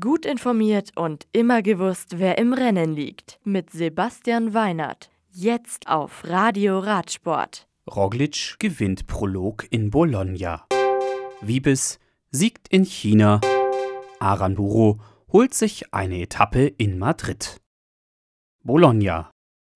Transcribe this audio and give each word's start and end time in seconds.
Gut 0.00 0.24
informiert 0.24 0.92
und 0.96 1.26
immer 1.32 1.60
gewusst, 1.60 2.18
wer 2.18 2.38
im 2.38 2.54
Rennen 2.54 2.94
liegt. 2.94 3.38
Mit 3.44 3.68
Sebastian 3.68 4.54
Weinert. 4.54 5.10
Jetzt 5.30 5.88
auf 5.88 6.24
Radio 6.24 6.78
Radsport. 6.78 7.68
Roglic 7.94 8.56
gewinnt 8.58 9.06
Prolog 9.06 9.66
in 9.68 9.90
Bologna. 9.90 10.66
Wiebes 11.42 11.98
siegt 12.30 12.68
in 12.68 12.84
China. 12.84 13.42
Aranburo 14.20 15.00
holt 15.30 15.52
sich 15.52 15.92
eine 15.92 16.22
Etappe 16.22 16.66
in 16.66 16.98
Madrid. 16.98 17.60
Bologna. 18.62 19.30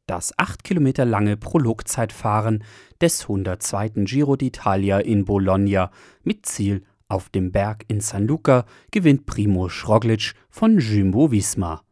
Das 0.07 0.33
acht 0.39 0.65
Kilometer 0.65 1.05
lange 1.05 1.37
Prologzeitfahren 1.37 2.65
des 3.03 3.25
102. 3.25 4.07
Giro 4.07 4.37
d'Italia 4.37 5.01
in 5.01 5.27
Bologna 5.27 5.91
mit 6.23 6.47
Ziel 6.47 6.87
auf 7.09 7.31
dem 7.31 7.53
Berg 7.53 7.85
in 7.89 8.01
San 8.01 8.27
Luca 8.27 8.65
gewinnt 8.91 9.27
Primo 9.27 9.69
Roglic 9.87 10.35
von 10.51 10.79
Jumbo 10.79 11.31
Visma. 11.31 11.83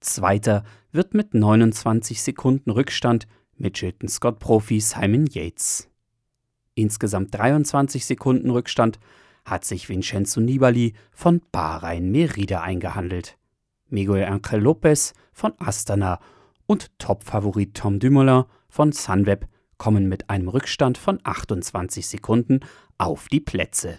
Zweiter 0.00 0.64
wird 0.90 1.14
mit 1.14 1.34
29 1.34 2.22
Sekunden 2.22 2.70
Rückstand 2.70 3.26
Mitchelton 3.56 4.08
Scott 4.08 4.38
Profi 4.38 4.80
Simon 4.80 5.26
Yates. 5.26 5.88
Insgesamt 6.74 7.34
23 7.34 8.04
Sekunden 8.04 8.50
Rückstand 8.50 8.98
hat 9.44 9.64
sich 9.64 9.88
Vincenzo 9.88 10.40
Nibali 10.40 10.94
von 11.12 11.40
Bahrain 11.50 12.10
Merida 12.10 12.60
eingehandelt. 12.62 13.38
Miguel 13.88 14.24
Angel 14.24 14.60
Lopez 14.60 15.12
von 15.32 15.52
Astana 15.58 16.20
und 16.66 16.98
Topfavorit 16.98 17.74
Tom 17.74 17.98
Dumoulin 17.98 18.44
von 18.68 18.92
Sunweb 18.92 19.46
kommen 19.76 20.08
mit 20.08 20.30
einem 20.30 20.48
Rückstand 20.48 20.96
von 20.96 21.18
28 21.24 22.06
Sekunden 22.06 22.60
auf 22.98 23.28
die 23.28 23.40
Plätze. 23.40 23.98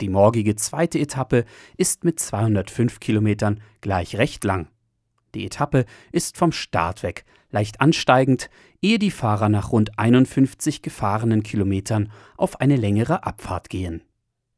Die 0.00 0.08
morgige 0.08 0.56
zweite 0.56 0.98
Etappe 0.98 1.44
ist 1.76 2.04
mit 2.04 2.18
205 2.18 3.00
Kilometern 3.00 3.60
gleich 3.80 4.16
recht 4.16 4.44
lang. 4.44 4.68
Die 5.34 5.46
Etappe 5.46 5.84
ist 6.12 6.36
vom 6.36 6.52
Start 6.52 7.02
weg 7.02 7.24
leicht 7.54 7.80
ansteigend, 7.80 8.50
ehe 8.82 8.98
die 8.98 9.12
Fahrer 9.12 9.48
nach 9.48 9.70
rund 9.70 9.98
51 9.98 10.82
gefahrenen 10.82 11.44
Kilometern 11.44 12.10
auf 12.36 12.60
eine 12.60 12.76
längere 12.76 13.24
Abfahrt 13.24 13.70
gehen. 13.70 14.02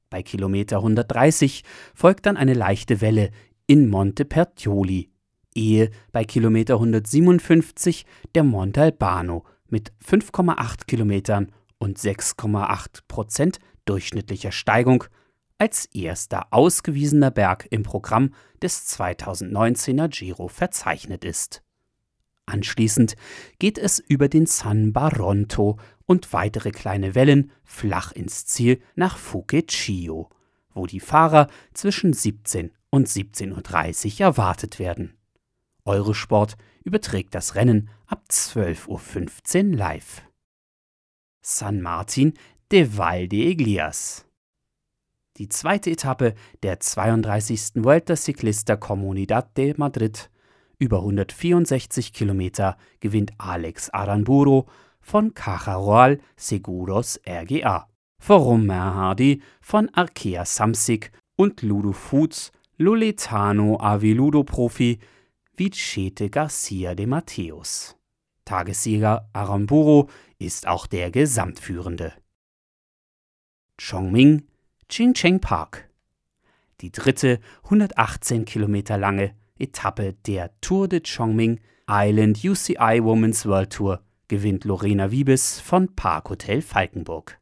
Bei 0.09 0.23
Kilometer 0.23 0.79
130 0.79 1.63
folgt 1.95 2.25
dann 2.25 2.39
eine 2.39 2.55
leichte 2.55 3.03
Welle 3.03 3.31
in 3.67 3.91
Monte 3.91 4.25
Pertioli, 4.25 5.11
ehe 5.55 5.91
bei 6.11 6.25
Kilometer 6.25 6.75
157 6.75 8.07
der 8.35 8.45
Monte 8.45 8.81
Albano 8.81 9.45
mit 9.69 9.93
5,8 10.03 10.87
Kilometern 10.87 11.53
und 11.79 11.99
6,8 11.99 13.01
Prozent 13.09 13.59
durchschnittlicher 13.85 14.53
Steigung 14.53 15.05
als 15.59 15.87
erster 15.87 16.53
ausgewiesener 16.53 17.31
Berg 17.31 17.67
im 17.71 17.83
Programm 17.83 18.33
des 18.63 18.89
2019er 18.89 20.09
Giro 20.09 20.49
verzeichnet 20.49 21.25
ist. 21.25 21.63
Anschließend 22.47 23.17
geht 23.59 23.77
es 23.79 23.99
über 23.99 24.29
den 24.29 24.47
San 24.47 24.93
Baronto 24.93 25.79
und 26.07 26.33
weitere 26.33 26.71
kleine 26.71 27.15
Wellen 27.15 27.51
flach 27.65 28.13
ins 28.13 28.47
Ziel 28.47 28.81
nach 28.95 29.19
Fuquecchio, 29.19 30.31
wo 30.73 30.87
die 30.87 31.01
Fahrer 31.01 31.49
zwischen 31.75 32.13
17 32.13 32.71
und 32.91 33.09
17.30 33.09 34.15
Uhr 34.15 34.27
erwartet 34.27 34.79
werden. 34.79 35.17
Eurosport 35.85 36.57
überträgt 36.85 37.35
das 37.35 37.57
Rennen 37.57 37.89
ab 38.07 38.25
12.15 38.31 39.71
Uhr 39.71 39.77
live. 39.77 40.23
San 41.41 41.81
Martin 41.81 42.35
de 42.71 42.97
Val 42.97 43.29
de 43.29 43.51
Iglias 43.51 44.26
die 45.39 45.49
zweite 45.49 45.91
Etappe 45.91 46.35
der 46.63 46.81
32. 46.81 47.85
Vuelta 47.85 48.17
Ciclista 48.17 48.77
Comunidad 48.77 49.57
de 49.57 49.75
Madrid. 49.77 50.31
Über 50.79 50.99
164 50.99 52.13
Kilometer 52.13 52.77
gewinnt 53.01 53.33
Alex 53.39 53.91
Aranburo 53.91 54.67
von 55.01 55.35
Cajaroal 55.35 56.21
Seguros 56.37 57.21
RGA. 57.27 57.89
Vor 58.19 58.39
Romain 58.41 58.95
Hardy 58.95 59.43
von 59.61 59.89
Arkea 59.91 60.45
Samsic 60.45 61.13
und 61.37 61.63
Ludo 61.63 61.93
Foods 61.93 62.53
Luletano 62.79 63.79
Aviludo 63.81 64.43
Profi 64.45 64.99
Vicente 65.57 66.29
Garcia 66.29 66.95
de 66.95 67.07
Mateos. 67.07 67.97
Tagessieger 68.45 69.29
Aramburo 69.33 70.09
ist 70.39 70.67
auch 70.67 70.87
der 70.87 71.11
Gesamtführende. 71.11 72.13
Chongming 73.79 74.47
Ching 74.89 75.41
Park. 75.41 75.89
Die 76.81 76.93
dritte 76.93 77.41
118 77.65 78.45
Kilometer 78.45 78.97
lange 78.97 79.35
Etappe 79.59 80.15
der 80.27 80.51
Tour 80.61 80.89
de 80.89 81.01
Chongming 81.01 81.61
Island 81.89 82.45
UCI 82.45 83.01
Women's 83.03 83.47
World 83.47 83.73
Tour 83.73 84.03
gewinnt 84.29 84.65
Lorena 84.65 85.11
Wiebes 85.11 85.61
von 85.61 85.95
Park 85.95 86.31
Hotel 86.31 86.63
Falkenburg. 86.63 87.39